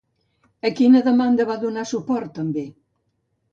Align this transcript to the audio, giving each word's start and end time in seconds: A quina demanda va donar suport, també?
A 0.69 0.71
quina 0.79 1.01
demanda 1.09 1.47
va 1.51 1.59
donar 1.65 1.85
suport, 1.91 2.35
també? 2.41 2.67